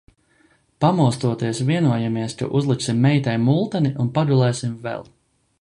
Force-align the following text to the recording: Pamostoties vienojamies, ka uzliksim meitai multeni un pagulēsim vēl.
Pamostoties 0.85 1.59
vienojamies, 1.67 2.35
ka 2.41 2.49
uzliksim 2.61 3.05
meitai 3.07 3.39
multeni 3.47 3.95
un 4.07 4.13
pagulēsim 4.17 4.75
vēl. 4.89 5.11